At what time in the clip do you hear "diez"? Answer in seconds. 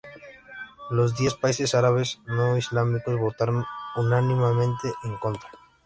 1.15-1.35